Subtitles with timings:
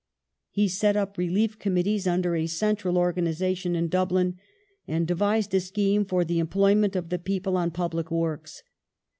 [0.49, 4.39] He set up relief committees under a central organization in Dublin
[4.87, 8.63] and devised a scheme for the employment of the people on public works.